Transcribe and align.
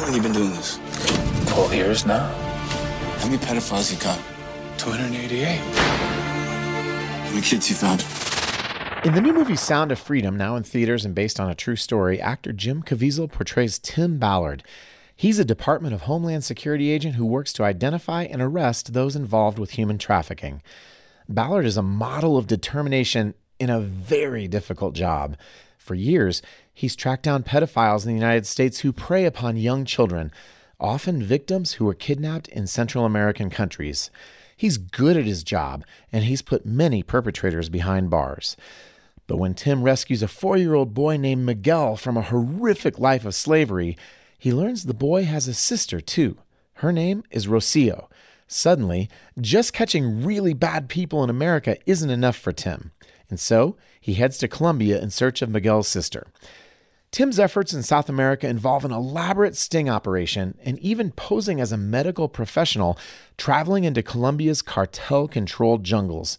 long 0.00 0.14
you 0.14 0.22
been 0.22 0.32
doing 0.32 0.50
this? 0.50 0.78
12 1.52 1.74
years 1.74 2.06
now. 2.06 2.26
How 3.18 3.26
many 3.26 3.38
pedophiles 3.38 3.92
you 3.92 4.00
got? 4.00 4.18
288. 4.78 5.56
How 5.56 7.28
many 7.30 7.42
kids 7.42 7.68
you 7.68 7.76
found? 7.76 8.04
In 9.04 9.14
the 9.14 9.20
new 9.20 9.32
movie 9.32 9.56
Sound 9.56 9.92
of 9.92 9.98
Freedom, 9.98 10.36
now 10.36 10.56
in 10.56 10.62
theaters 10.62 11.04
and 11.04 11.14
based 11.14 11.38
on 11.38 11.50
a 11.50 11.54
true 11.54 11.76
story, 11.76 12.20
actor 12.20 12.52
Jim 12.52 12.82
Caviezel 12.82 13.30
portrays 13.30 13.78
Tim 13.78 14.18
Ballard. 14.18 14.62
He's 15.14 15.38
a 15.38 15.44
Department 15.44 15.94
of 15.94 16.02
Homeland 16.02 16.44
Security 16.44 16.90
agent 16.90 17.16
who 17.16 17.26
works 17.26 17.52
to 17.54 17.64
identify 17.64 18.22
and 18.22 18.40
arrest 18.40 18.94
those 18.94 19.16
involved 19.16 19.58
with 19.58 19.72
human 19.72 19.98
trafficking. 19.98 20.62
Ballard 21.28 21.66
is 21.66 21.76
a 21.76 21.82
model 21.82 22.38
of 22.38 22.46
determination 22.46 23.34
in 23.58 23.68
a 23.68 23.80
very 23.80 24.48
difficult 24.48 24.94
job. 24.94 25.36
For 25.80 25.94
years, 25.94 26.42
he's 26.74 26.94
tracked 26.94 27.22
down 27.22 27.42
pedophiles 27.42 28.04
in 28.04 28.08
the 28.08 28.20
United 28.20 28.46
States 28.46 28.80
who 28.80 28.92
prey 28.92 29.24
upon 29.24 29.56
young 29.56 29.86
children, 29.86 30.30
often 30.78 31.22
victims 31.22 31.72
who 31.72 31.86
were 31.86 31.94
kidnapped 31.94 32.48
in 32.48 32.66
Central 32.66 33.06
American 33.06 33.48
countries. 33.48 34.10
He's 34.54 34.76
good 34.76 35.16
at 35.16 35.24
his 35.24 35.42
job, 35.42 35.84
and 36.12 36.24
he's 36.24 36.42
put 36.42 36.66
many 36.66 37.02
perpetrators 37.02 37.70
behind 37.70 38.10
bars. 38.10 38.58
But 39.26 39.38
when 39.38 39.54
Tim 39.54 39.82
rescues 39.82 40.22
a 40.22 40.28
four 40.28 40.58
year 40.58 40.74
old 40.74 40.92
boy 40.92 41.16
named 41.16 41.46
Miguel 41.46 41.96
from 41.96 42.18
a 42.18 42.22
horrific 42.22 42.98
life 42.98 43.24
of 43.24 43.34
slavery, 43.34 43.96
he 44.38 44.52
learns 44.52 44.84
the 44.84 44.92
boy 44.92 45.24
has 45.24 45.48
a 45.48 45.54
sister 45.54 45.98
too. 45.98 46.36
Her 46.74 46.92
name 46.92 47.24
is 47.30 47.46
Rocio. 47.46 48.08
Suddenly, 48.46 49.08
just 49.40 49.72
catching 49.72 50.24
really 50.24 50.52
bad 50.52 50.90
people 50.90 51.24
in 51.24 51.30
America 51.30 51.78
isn't 51.86 52.10
enough 52.10 52.36
for 52.36 52.52
Tim, 52.52 52.90
and 53.30 53.40
so 53.40 53.76
he 54.00 54.14
heads 54.14 54.38
to 54.38 54.48
Colombia 54.48 55.00
in 55.00 55.10
search 55.10 55.42
of 55.42 55.50
Miguel's 55.50 55.88
sister. 55.88 56.26
Tim's 57.10 57.40
efforts 57.40 57.72
in 57.72 57.82
South 57.82 58.08
America 58.08 58.46
involve 58.46 58.84
an 58.84 58.92
elaborate 58.92 59.56
sting 59.56 59.88
operation 59.88 60.56
and 60.64 60.78
even 60.78 61.10
posing 61.10 61.60
as 61.60 61.72
a 61.72 61.76
medical 61.76 62.28
professional 62.28 62.96
traveling 63.36 63.82
into 63.82 64.02
Colombia's 64.02 64.62
cartel 64.62 65.26
controlled 65.26 65.82
jungles. 65.82 66.38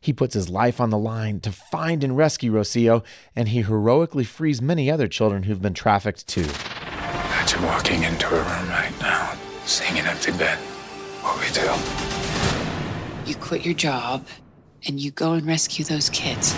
He 0.00 0.12
puts 0.12 0.34
his 0.34 0.48
life 0.48 0.80
on 0.80 0.90
the 0.90 0.98
line 0.98 1.40
to 1.40 1.50
find 1.50 2.04
and 2.04 2.16
rescue 2.16 2.52
Rocio, 2.52 3.02
and 3.34 3.48
he 3.48 3.62
heroically 3.62 4.22
frees 4.22 4.62
many 4.62 4.88
other 4.90 5.08
children 5.08 5.44
who've 5.44 5.62
been 5.62 5.74
trafficked 5.74 6.28
too. 6.28 6.42
Imagine 6.42 7.62
walking 7.62 8.02
into 8.04 8.28
a 8.28 8.38
room 8.38 8.68
right 8.68 8.92
now, 9.00 9.34
seeing 9.64 9.98
an 9.98 10.06
empty 10.06 10.30
bed. 10.32 10.58
What 11.22 11.40
we 11.40 11.48
do? 11.52 13.28
You 13.28 13.34
quit 13.36 13.64
your 13.64 13.74
job 13.74 14.26
and 14.86 15.00
you 15.00 15.10
go 15.10 15.32
and 15.32 15.46
rescue 15.46 15.84
those 15.84 16.10
kids. 16.10 16.48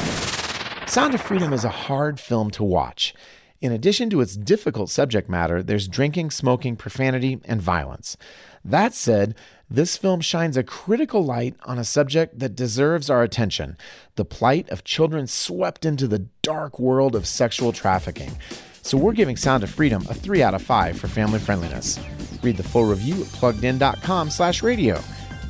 Sound 0.87 1.15
of 1.15 1.21
Freedom 1.21 1.53
is 1.53 1.65
a 1.65 1.69
hard 1.69 2.21
film 2.21 2.51
to 2.53 2.65
watch. 2.65 3.15
In 3.61 3.73
addition 3.73 4.11
to 4.11 4.21
its 4.21 4.37
difficult 4.37 4.91
subject 4.91 5.29
matter, 5.29 5.63
there's 5.63 5.89
drinking, 5.89 6.31
smoking, 6.31 6.77
profanity, 6.77 7.41
and 7.45 7.61
violence. 7.61 8.17
That 8.65 8.95
said, 8.95 9.35
this 9.69 9.97
film 9.97 10.21
shines 10.21 10.57
a 10.57 10.63
critical 10.63 11.25
light 11.25 11.57
on 11.65 11.79
a 11.79 11.85
subject 11.85 12.39
that 12.39 12.55
deserves 12.55 13.11
our 13.11 13.23
attention 13.23 13.77
the 14.15 14.25
plight 14.25 14.69
of 14.71 14.85
children 14.85 15.27
swept 15.27 15.85
into 15.85 16.07
the 16.07 16.27
dark 16.43 16.79
world 16.79 17.15
of 17.15 17.27
sexual 17.27 17.73
trafficking. 17.73 18.39
So 18.83 18.97
we're 18.97 19.13
giving 19.13 19.37
Sound 19.37 19.65
of 19.65 19.71
Freedom 19.71 20.07
a 20.09 20.15
3 20.15 20.43
out 20.43 20.55
of 20.55 20.63
5 20.63 20.99
for 20.99 21.09
family 21.09 21.41
friendliness. 21.41 21.99
Read 22.43 22.57
the 22.57 22.63
full 22.63 22.85
review 22.85 23.15
at 23.15 23.29
pluggedin.com 23.29 24.31
slash 24.31 24.63
radio. 24.63 25.03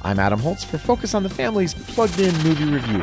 I'm 0.06 0.20
Adam 0.20 0.38
Holz 0.38 0.62
for 0.62 0.78
Focus 0.78 1.14
on 1.14 1.24
the 1.24 1.28
Family's 1.28 1.74
Plugged 1.74 2.20
In 2.20 2.32
Movie 2.44 2.64
Review. 2.66 3.00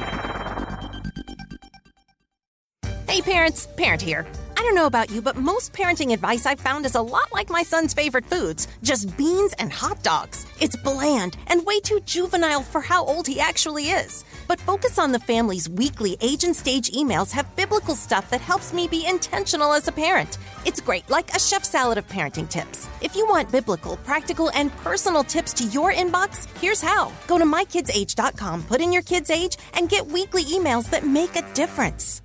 Hey 3.09 3.21
parents, 3.21 3.67
Parent 3.75 4.01
here. 4.01 4.25
I 4.63 4.67
don't 4.67 4.75
know 4.75 4.85
about 4.85 5.11
you, 5.11 5.21
but 5.21 5.35
most 5.35 5.73
parenting 5.73 6.13
advice 6.13 6.45
I've 6.45 6.57
found 6.57 6.85
is 6.85 6.95
a 6.95 7.01
lot 7.01 7.33
like 7.33 7.49
my 7.49 7.63
son's 7.63 7.93
favorite 7.93 8.25
foods 8.25 8.69
just 8.81 9.17
beans 9.17 9.51
and 9.59 9.73
hot 9.73 10.01
dogs. 10.03 10.45
It's 10.61 10.77
bland 10.77 11.35
and 11.47 11.65
way 11.65 11.81
too 11.81 11.99
juvenile 12.05 12.63
for 12.63 12.79
how 12.79 13.03
old 13.03 13.27
he 13.27 13.41
actually 13.41 13.89
is. 13.89 14.23
But 14.47 14.61
Focus 14.61 14.97
on 14.97 15.11
the 15.11 15.19
Family's 15.19 15.67
weekly 15.67 16.15
age 16.21 16.45
and 16.45 16.55
stage 16.55 16.89
emails 16.91 17.29
have 17.31 17.53
biblical 17.57 17.93
stuff 17.93 18.29
that 18.29 18.39
helps 18.39 18.71
me 18.71 18.87
be 18.87 19.05
intentional 19.05 19.73
as 19.73 19.89
a 19.89 19.91
parent. 19.91 20.37
It's 20.63 20.79
great, 20.79 21.09
like 21.09 21.33
a 21.35 21.41
chef 21.41 21.65
salad 21.65 21.97
of 21.97 22.07
parenting 22.07 22.47
tips. 22.47 22.87
If 23.01 23.17
you 23.17 23.27
want 23.27 23.51
biblical, 23.51 23.97
practical, 23.97 24.49
and 24.51 24.71
personal 24.77 25.25
tips 25.25 25.51
to 25.55 25.65
your 25.65 25.91
inbox, 25.91 26.47
here's 26.61 26.81
how. 26.81 27.11
Go 27.27 27.37
to 27.37 27.43
mykidsage.com, 27.43 28.63
put 28.63 28.79
in 28.79 28.93
your 28.93 29.03
kid's 29.03 29.29
age, 29.29 29.57
and 29.73 29.89
get 29.89 30.07
weekly 30.07 30.45
emails 30.45 30.89
that 30.91 31.05
make 31.05 31.35
a 31.35 31.53
difference. 31.53 32.21